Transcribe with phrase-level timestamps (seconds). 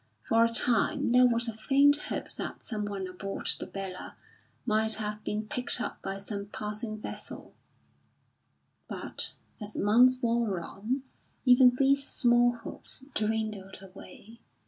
[0.27, 4.15] For a time, there was a faint hope that some one aboard the Bella
[4.65, 7.53] might have been picked up by some passing vessel;
[8.87, 11.03] but, as months wore on,
[11.45, 14.39] even these small hopes dwindled away.